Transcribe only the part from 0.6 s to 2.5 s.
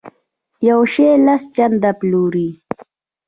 یو شی لس چنده پلوري.